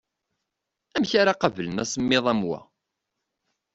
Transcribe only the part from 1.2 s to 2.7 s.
ara qablen asemmiḍ am wa?